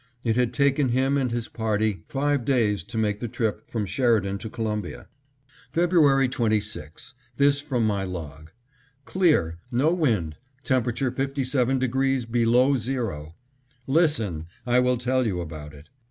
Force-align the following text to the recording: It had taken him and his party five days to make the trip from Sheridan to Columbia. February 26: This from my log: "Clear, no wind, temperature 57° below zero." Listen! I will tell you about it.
It 0.23 0.35
had 0.35 0.51
taken 0.51 0.89
him 0.89 1.15
and 1.15 1.29
his 1.29 1.47
party 1.47 2.01
five 2.07 2.43
days 2.43 2.83
to 2.85 2.97
make 2.97 3.19
the 3.19 3.27
trip 3.27 3.69
from 3.69 3.85
Sheridan 3.85 4.39
to 4.39 4.49
Columbia. 4.49 5.07
February 5.73 6.27
26: 6.27 7.13
This 7.37 7.61
from 7.61 7.85
my 7.85 8.03
log: 8.03 8.49
"Clear, 9.05 9.59
no 9.71 9.93
wind, 9.93 10.37
temperature 10.63 11.11
57° 11.11 12.31
below 12.31 12.77
zero." 12.79 13.35
Listen! 13.85 14.47
I 14.65 14.79
will 14.79 14.97
tell 14.97 15.27
you 15.27 15.39
about 15.39 15.71
it. 15.75 15.87